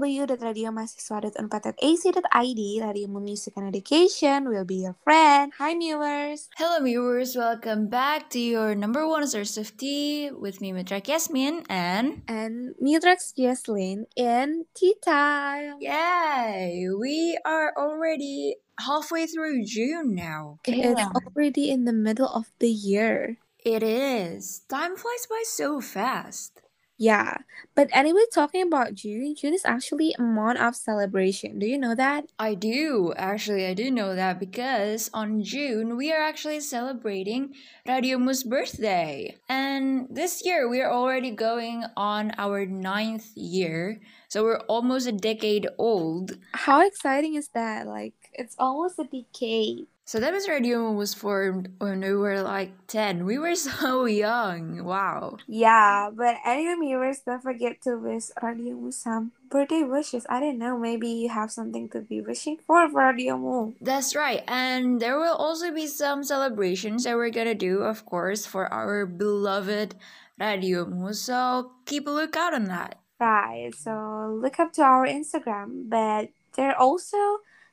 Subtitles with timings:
[0.00, 5.52] www.radiomahasiswa.unpad.ac.id, Radio Music and Education will be your friend.
[5.58, 6.48] Hi, viewers.
[6.56, 7.36] Hello, viewers.
[7.36, 12.74] Welcome back to your number one source of tea with me, Mitrak Yasmin, and And
[12.80, 15.76] Mudrax Jesslyn in Tea Time.
[15.80, 20.58] yay, we are already halfway through June now.
[20.64, 21.02] It's
[21.36, 23.36] already in the middle of the year.
[23.60, 24.62] It is.
[24.70, 26.62] Time flies by so fast.
[27.02, 27.38] Yeah,
[27.74, 31.58] but anyway, talking about June, June is actually a month of celebration.
[31.58, 32.26] Do you know that?
[32.38, 37.54] I do, actually, I do know that because on June we are actually celebrating
[37.88, 39.38] Radio Mu's birthday.
[39.48, 45.12] And this year we are already going on our ninth year, so we're almost a
[45.12, 46.36] decade old.
[46.52, 47.86] How exciting is that?
[47.86, 49.86] Like, it's almost a decade.
[50.04, 53.24] So that was Radio was formed when we were like 10.
[53.24, 54.82] We were so young.
[54.84, 55.38] Wow.
[55.46, 60.26] Yeah, but anyway, viewers, don't forget to wish Radio Mu some birthday wishes.
[60.28, 63.74] I don't know, maybe you have something to be wishing for for Radio Mu.
[63.80, 64.42] That's right.
[64.48, 69.06] And there will also be some celebrations that we're gonna do, of course, for our
[69.06, 69.94] beloved
[70.40, 71.12] Radio Mu.
[71.12, 72.98] So keep a lookout on that.
[73.20, 77.18] Right, so look up to our Instagram, but there are also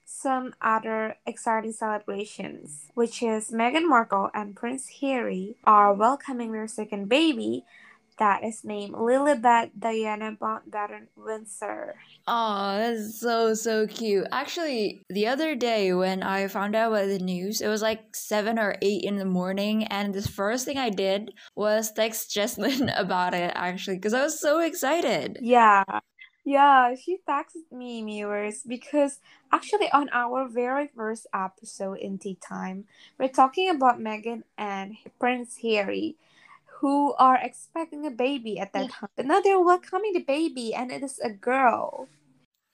[0.08, 7.09] some other exciting celebrations, which is Meghan Markle and Prince Harry are welcoming their second
[7.09, 7.66] baby
[8.17, 11.95] that is named Lilibet Diana Mountbatten Windsor.
[12.25, 14.25] Oh, that's so so cute.
[14.31, 18.58] Actually, the other day when I found out about the news, it was like seven
[18.58, 23.33] or eight in the morning, and the first thing I did was text Jesslyn about
[23.33, 25.38] it actually, because I was so excited.
[25.42, 25.83] Yeah.
[26.48, 29.20] Yeah, she texted me, viewers, because
[29.52, 32.86] actually on our very first episode in Tea Time,
[33.20, 36.16] we're talking about Meghan and Prince Harry,
[36.80, 39.10] who are expecting a baby at that time.
[39.17, 42.08] But now they're welcoming the baby, and it is a girl.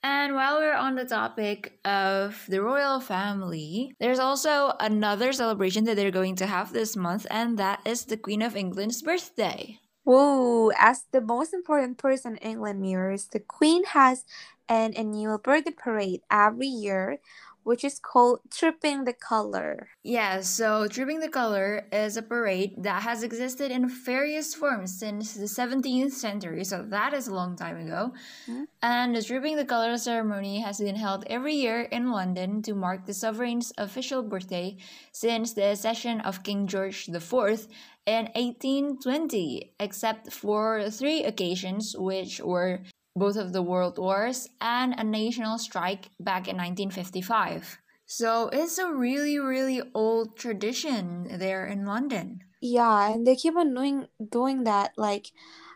[0.04, 5.96] And while we're on the topic of the royal family, there's also another celebration that
[5.96, 9.80] they're going to have this month, and that is the Queen of England's birthday.
[10.04, 14.24] Whoa, as the most important person in England mirrors, the Queen has
[14.68, 17.18] an annual birthday parade every year,
[17.64, 19.88] which is called Trooping the Color.
[20.02, 25.34] Yeah, so Trooping the Color is a parade that has existed in various forms since
[25.34, 28.12] the 17th century, so that is a long time ago.
[28.46, 28.64] Hmm.
[28.82, 33.06] And the Trooping the Color ceremony has been held every year in London to mark
[33.06, 34.76] the sovereign's official birthday
[35.12, 37.66] since the accession of King George IV
[38.06, 42.80] in 1820, except for three occasions, which were
[43.16, 47.78] both of the world wars and a national strike back in 1955.
[48.06, 52.44] So it's a really, really old tradition there in London.
[52.60, 55.32] Yeah, and they keep on doing doing that like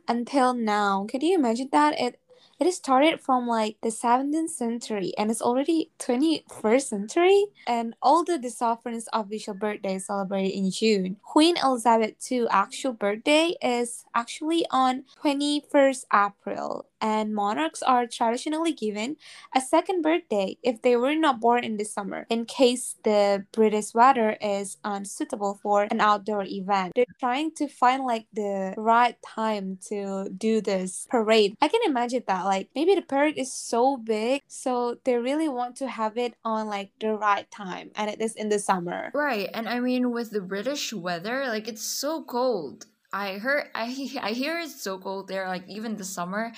[0.06, 1.06] until now.
[1.08, 1.98] Can you imagine that?
[2.00, 2.20] It
[2.58, 8.36] it started from like the 17th century and it's already 21st century and all the,
[8.36, 11.16] the sovereign's official birthday is celebrated in June.
[11.22, 19.16] Queen Elizabeth II actual birthday is actually on 21st April and monarchs are traditionally given
[19.54, 23.94] a second birthday if they were not born in the summer in case the British
[23.94, 26.92] weather is unsuitable for an outdoor event.
[26.94, 31.54] They're trying to find like the right time to do this parade.
[31.60, 35.76] I can imagine that like maybe the parade is so big so they really want
[35.76, 39.10] to have it on like the right time and it is in the summer.
[39.14, 42.86] Right, and I mean with the British weather, like it's so cold.
[43.12, 43.88] I heard I
[44.22, 46.52] I hear it's so cold there like even the summer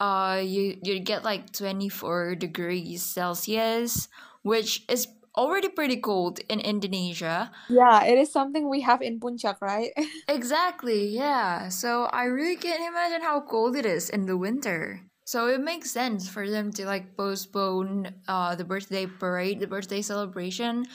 [0.00, 4.08] uh you you get like 24 degrees Celsius,
[4.42, 7.50] which is already pretty cold in Indonesia.
[7.68, 9.92] Yeah, it is something we have in Puncak, right?
[10.28, 11.68] Exactly, yeah.
[11.68, 15.02] So I really can't imagine how cold it is in the winter.
[15.24, 20.02] So it makes sense for them to like postpone uh the birthday parade, the birthday
[20.02, 20.86] celebration,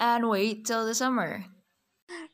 [0.00, 1.44] and wait till the summer.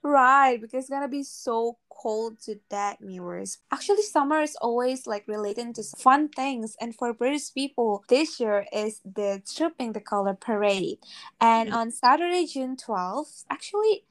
[0.03, 3.59] Right, because it's gonna be so cold to that viewers.
[3.71, 8.67] Actually, summer is always like related to fun things, and for British people, this year
[8.73, 10.99] is the Trooping the Color Parade,
[11.41, 14.05] and on Saturday, June twelfth, actually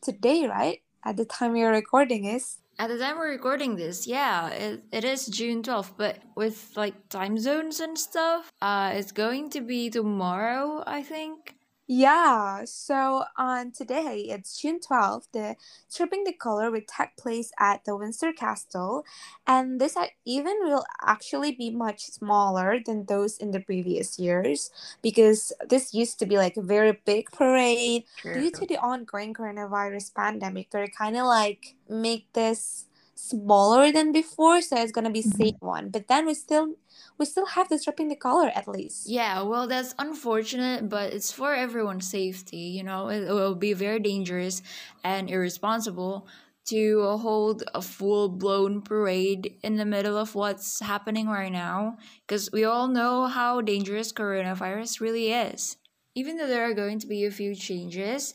[0.00, 4.48] today, right at the time are recording is At the time we're recording this, yeah,
[4.48, 9.50] it, it is June 12th, but with like time zones and stuff, uh, it's going
[9.50, 11.53] to be tomorrow, I think.
[11.86, 15.56] Yeah, so on today, it's June 12th, the
[15.94, 19.04] Trooping the Color will take place at the Windsor Castle,
[19.46, 19.94] and this
[20.26, 24.70] event will actually be much smaller than those in the previous years
[25.02, 28.04] because this used to be like a very big parade.
[28.32, 34.60] Due to the ongoing coronavirus pandemic, they're kind of like make this smaller than before,
[34.60, 35.36] so it's gonna be Mhm.
[35.36, 35.90] safe one.
[35.90, 36.74] But then we still
[37.18, 39.08] we still have to strip in the color at least.
[39.08, 42.56] Yeah, well, that's unfortunate, but it's for everyone's safety.
[42.76, 44.62] You know, it will be very dangerous
[45.04, 46.26] and irresponsible
[46.66, 52.50] to hold a full blown parade in the middle of what's happening right now, because
[52.52, 55.76] we all know how dangerous coronavirus really is.
[56.14, 58.34] Even though there are going to be a few changes,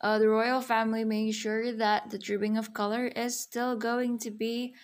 [0.00, 4.30] uh, the royal family made sure that the trooping of color is still going to
[4.30, 4.74] be,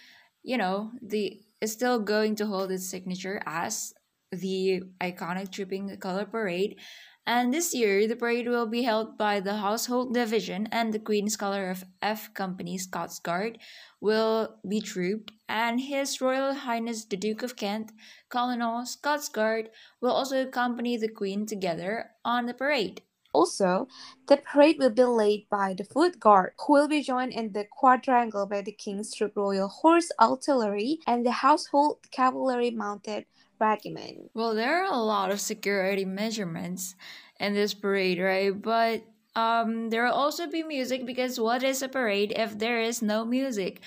[0.43, 3.95] you know, the is still going to hold its signature as
[4.33, 6.79] the iconic dripping color parade.
[7.25, 11.37] And this year, the parade will be held by the Household Division, and the Queen's
[11.37, 13.59] Color of F Company Scots Guard
[14.01, 17.93] will be trooped, and His Royal Highness the Duke of Kent,
[18.29, 19.71] Colonel Scots Guard,
[20.01, 23.03] will also accompany the Queen together on the parade.
[23.33, 23.89] Also,
[24.29, 27.65] the parade will be led by the Foot Guard, who will be joined in the
[27.65, 33.25] quadrangle by the King's Troop Royal Horse Artillery and the Household Cavalry Mounted
[33.59, 34.31] Regiment.
[34.35, 36.95] Well, there are a lot of security measurements
[37.41, 38.53] in this parade, right?
[38.53, 39.05] But
[39.35, 43.25] um, there will also be music because what is a parade if there is no
[43.25, 43.81] music?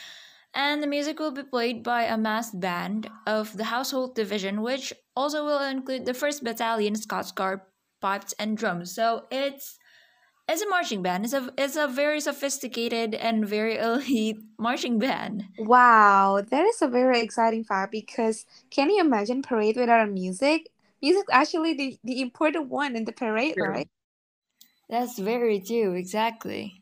[0.55, 4.93] And the music will be played by a massed band of the Household Division, which
[5.15, 7.59] also will include the 1st Battalion Scots Guard
[8.01, 8.93] pipes and drums.
[8.93, 9.77] So it's
[10.47, 11.25] it's a marching band.
[11.25, 15.45] It's a it's a very sophisticated and very elite marching band.
[15.57, 20.69] Wow, that is a very exciting fact because can you imagine parade without music?
[21.01, 23.69] Music actually the, the important one in the parade, True.
[23.69, 23.89] right?
[24.89, 26.81] That's very true, exactly.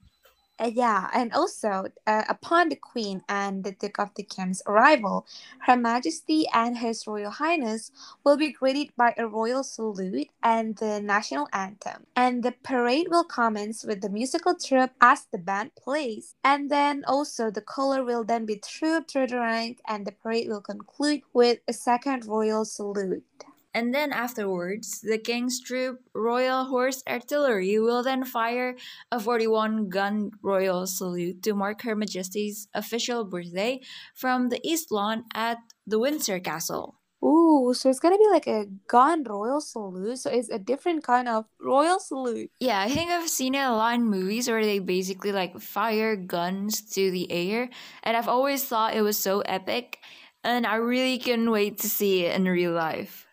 [0.60, 5.26] Uh, yeah, and also uh, upon the Queen and the Duke of the Kent's arrival,
[5.60, 7.92] Her Majesty and His Royal Highness
[8.24, 12.06] will be greeted by a royal salute and the national anthem.
[12.16, 16.36] And the parade will commence with the musical troupe as the band plays.
[16.44, 20.48] And then also the color will then be trooped through the rank and the parade
[20.48, 23.26] will conclude with a second royal salute.
[23.74, 28.76] And then afterwards, the King's Troop Royal Horse Artillery will then fire
[29.12, 33.82] a 41 gun royal salute to mark Her Majesty's official birthday
[34.14, 37.00] from the East Lawn at the Windsor Castle.
[37.24, 40.20] Ooh, so it's gonna be like a gun royal salute.
[40.20, 42.52] So it's a different kind of royal salute.
[42.60, 46.18] Yeah, I think I've seen it a lot in movies where they basically like fire
[46.18, 47.70] guns to the air,
[48.04, 50.00] and I've always thought it was so epic,
[50.44, 53.28] and I really couldn't wait to see it in real life.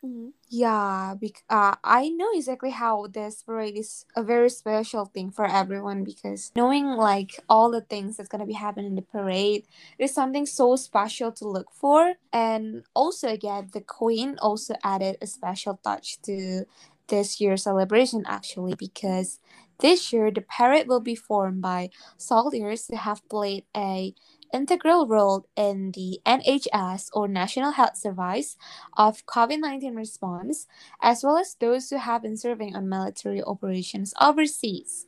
[0.52, 5.46] Yeah, bec- uh, I know exactly how this parade is a very special thing for
[5.46, 9.64] everyone because knowing like all the things that's gonna be happening in the parade
[9.98, 12.14] is something so special to look for.
[12.32, 16.64] And also, again, the Queen also added a special touch to
[17.08, 19.38] this year's celebration actually because
[19.80, 24.14] this year the parade will be formed by soldiers who have played a
[24.52, 28.56] integral role in the NHS or National Health Service
[28.96, 30.66] of COVID 19 response,
[31.02, 35.06] as well as those who have been serving on military operations overseas.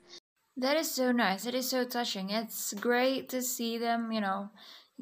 [0.56, 1.46] That is so nice.
[1.46, 2.30] It is so touching.
[2.30, 4.50] It's great to see them, you know,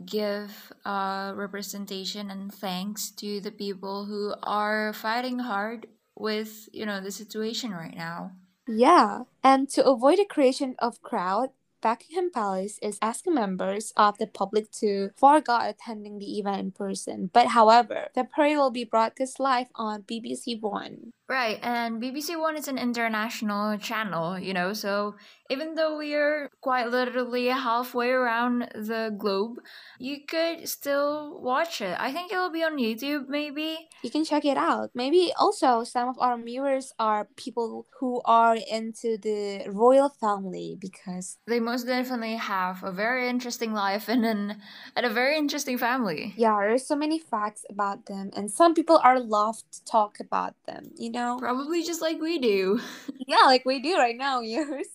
[0.04, 7.00] give uh, representation and thanks to the people who are fighting hard with, you know,
[7.00, 8.32] the situation right now.
[8.68, 11.50] Yeah, and to avoid the creation of crowd,
[11.82, 17.30] Buckingham Palace is asking members of the public to forego attending the event in person.
[17.32, 21.12] But however, the parade will be broadcast live on BBC One.
[21.30, 25.14] Right, and BBC One is an international channel, you know, so
[25.48, 29.58] even though we are quite literally halfway around the globe,
[30.00, 31.96] you could still watch it.
[32.00, 33.78] I think it will be on YouTube, maybe.
[34.02, 34.90] You can check it out.
[34.92, 41.38] Maybe also some of our viewers are people who are into the royal family because
[41.46, 44.60] They most definitely have a very interesting life and an
[44.96, 46.34] and a very interesting family.
[46.36, 50.54] yeah, there's so many facts about them, and some people are loved to talk about
[50.66, 50.90] them.
[50.96, 51.19] You know.
[51.38, 52.80] Probably just like we do.
[53.26, 54.88] Yeah, like we do right now, yours.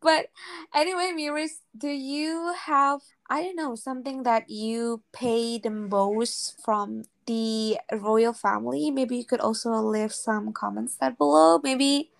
[0.00, 0.26] But
[0.74, 7.04] anyway, Miris, do you have I don't know something that you pay the most from
[7.26, 8.90] the royal family?
[8.90, 11.58] Maybe you could also leave some comments down below.
[11.62, 12.10] Maybe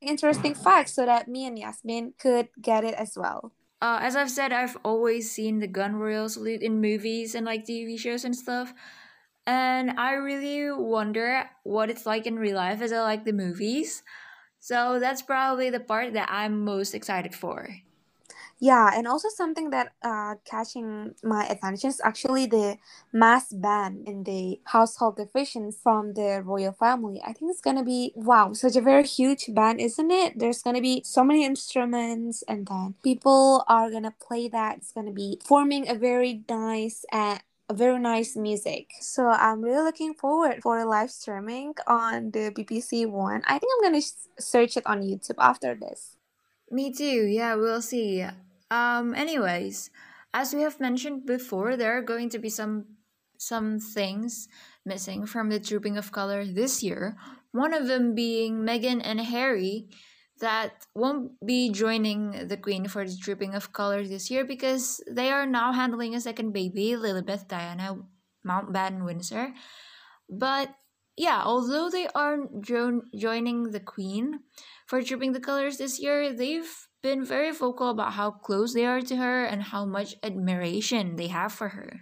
[0.00, 3.52] interesting facts so that me and Yasmin could get it as well.
[3.82, 7.66] Uh, as I've said, I've always seen the gun royal salute in movies and like
[7.66, 8.72] TV shows and stuff.
[9.46, 14.02] And I really wonder what it's like in real life as I like the movies.
[14.60, 17.68] So that's probably the part that I'm most excited for.
[18.58, 22.78] Yeah, and also something that uh catching my attention is actually the
[23.12, 27.20] mass band in the household division from the royal family.
[27.24, 30.38] I think it's gonna be wow, such a very huge band, isn't it?
[30.38, 34.78] There's gonna be so many instruments, and then people are gonna play that.
[34.78, 37.40] It's gonna be forming a very nice a
[37.72, 38.90] very nice music.
[39.00, 43.42] So I'm really looking forward for live streaming on the BBC One.
[43.46, 44.04] I think I'm gonna
[44.38, 46.16] search it on YouTube after this.
[46.70, 47.26] Me too.
[47.26, 48.24] Yeah, we'll see.
[48.70, 49.90] Um anyways,
[50.32, 52.96] as we have mentioned before, there are going to be some
[53.38, 54.48] some things
[54.84, 57.16] missing from the Trooping of Color this year.
[57.52, 59.88] One of them being Meghan and Harry
[60.40, 65.30] that won't be joining the Queen for the Trooping of Colors this year because they
[65.30, 67.98] are now handling a second baby, Lilibet Diana
[68.46, 69.54] Mountbatten Windsor.
[70.28, 70.74] But
[71.16, 74.40] yeah, although they aren't jo- joining the Queen
[74.86, 79.00] for Trooping the Colors this year, they've been very vocal about how close they are
[79.00, 82.00] to her and how much admiration they have for her.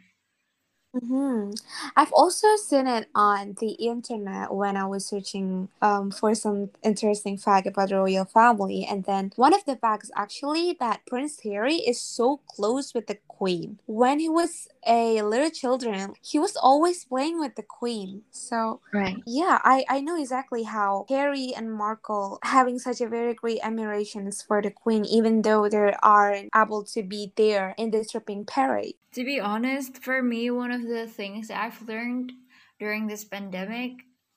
[0.95, 1.51] Hmm
[1.97, 7.37] I've also seen it on the internet when I was searching um, for some interesting
[7.37, 8.87] fact about the royal family.
[8.89, 13.19] And then one of the facts actually that Prince Harry is so close with the
[13.37, 13.79] queen.
[13.87, 18.23] When he was a little children, he was always playing with the queen.
[18.31, 19.23] So Right.
[19.27, 24.43] yeah, I, I know exactly how Harry and Markle having such a very great admirations
[24.43, 28.97] for the queen, even though they aren't able to be there in the stripping parade.
[29.15, 32.33] To be honest, for me, one of the things I've learned
[32.79, 33.93] during this pandemic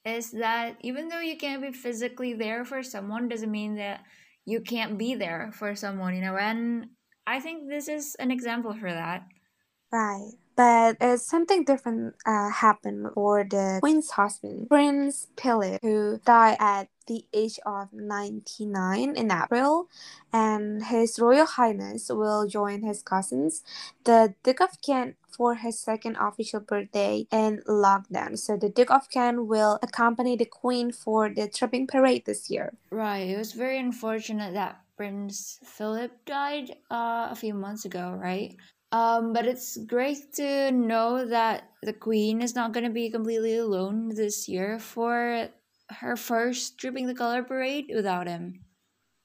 [0.05, 4.05] is that even though you can't be physically there for someone, doesn't mean that
[4.45, 6.37] you can't be there for someone, you know?
[6.37, 6.91] And
[7.27, 9.27] I think this is an example for that.
[9.91, 10.31] Right.
[10.55, 16.87] But uh, something different uh, happened for the queen's husband, Prince Philip, who died at
[17.05, 19.87] the age of 99 in April,
[20.33, 23.63] and His Royal Highness will join his cousins,
[24.03, 28.39] the Duke of Kent, for his second official birthday in lockdown.
[28.39, 32.73] So the Duke of Kent will accompany the Queen for the tripping parade this year.
[32.89, 33.29] Right.
[33.29, 38.55] It was very unfortunate that Prince Philip died uh, a few months ago, right?
[38.91, 43.57] Um, but it's great to know that the Queen is not going to be completely
[43.57, 45.49] alone this year for
[45.89, 48.65] her first Trooping the Color parade without him.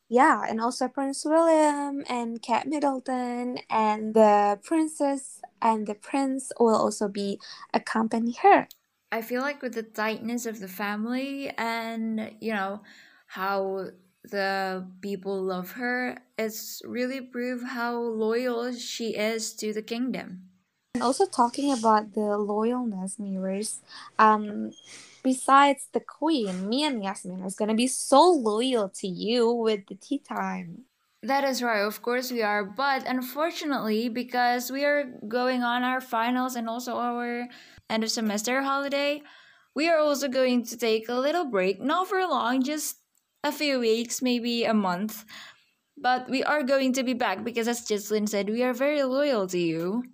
[0.08, 6.76] Yeah, and also Prince William and Kate Middleton and the princess and the prince will
[6.76, 7.40] also be
[7.72, 8.68] accompany her.
[9.10, 12.82] I feel like with the tightness of the family and, you know,
[13.26, 13.88] how
[14.24, 20.48] the people love her, it's really prove how loyal she is to the kingdom.
[20.94, 23.80] And also talking about the loyalness mirrors,
[24.18, 24.72] um,
[25.22, 29.94] besides the queen, me and Yasmin is gonna be so loyal to you with the
[29.94, 30.84] tea time.
[31.22, 32.64] That is right, of course we are.
[32.64, 37.46] But unfortunately, because we are going on our finals and also our
[37.88, 39.22] end of semester holiday,
[39.74, 41.80] we are also going to take a little break.
[41.80, 42.96] Not for long, just
[43.44, 45.24] a few weeks, maybe a month.
[45.96, 49.46] But we are going to be back because, as Jesslyn said, we are very loyal
[49.48, 50.04] to you.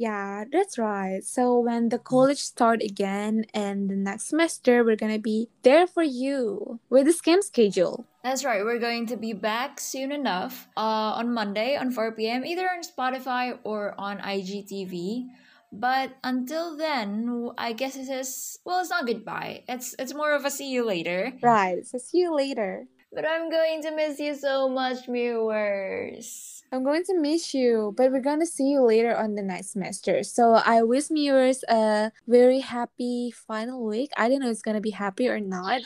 [0.00, 1.22] Yeah, that's right.
[1.22, 6.02] So when the college start again and the next semester, we're gonna be there for
[6.02, 8.06] you with the same schedule.
[8.24, 8.64] That's right.
[8.64, 12.80] We're going to be back soon enough uh, on Monday on 4 p.m., either on
[12.80, 15.28] Spotify or on IGTV.
[15.72, 18.80] But until then, I guess it is well.
[18.80, 19.64] It's not goodbye.
[19.68, 21.32] It's it's more of a see you later.
[21.42, 21.86] Right.
[21.86, 22.86] So see you later.
[23.12, 26.62] But I'm going to miss you so much, viewers.
[26.72, 30.22] I'm going to miss you, but we're gonna see you later on the next semester.
[30.22, 34.10] So I wish viewers a very happy final week.
[34.16, 35.82] I don't know if it's gonna be happy or not.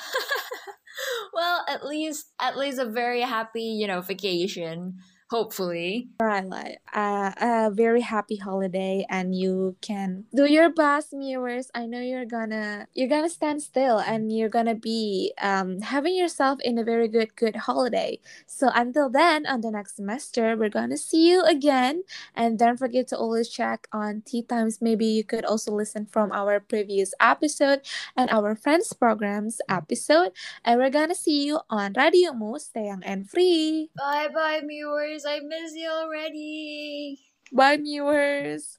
[1.33, 4.99] well, at least at least a very happy you know vacation.
[5.35, 6.07] Hopefully.
[6.21, 11.75] Right, like uh, a very happy holiday, and you can do your best, viewers.
[11.75, 16.61] I know you're gonna you're gonna stand still, and you're gonna be um having yourself
[16.63, 18.21] in a very good good holiday.
[18.47, 22.05] So until then, on the next semester, we're gonna see you again,
[22.39, 24.79] and don't forget to always check on Tea Times.
[24.81, 27.83] Maybe you could also listen from our previous episode
[28.17, 30.31] and our friends programs episode,
[30.65, 33.91] and we're gonna see you on Radio Mu, stay young and free.
[33.99, 35.24] Bye bye, viewers.
[35.27, 37.19] I miss you already.
[37.53, 38.79] Bye, viewers.